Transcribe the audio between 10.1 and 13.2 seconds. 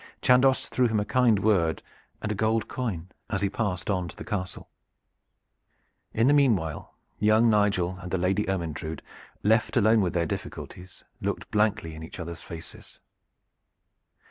their difficulties, looked blankly in each other's faces.